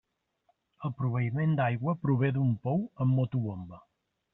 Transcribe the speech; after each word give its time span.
El 0.87 0.93
proveïment 1.01 1.55
d'aigua 1.61 1.95
prové 2.07 2.33
d'un 2.39 2.59
pou 2.67 2.87
amb 3.07 3.19
motobomba. 3.23 3.89